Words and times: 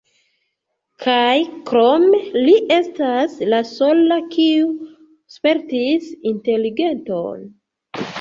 Kaj 1.03 1.33
krome, 1.71 2.21
li 2.45 2.55
estas 2.75 3.35
la 3.55 3.59
sola 3.71 4.17
kiu 4.37 4.71
spertis 5.35 6.09
inteligenton. 6.33 7.45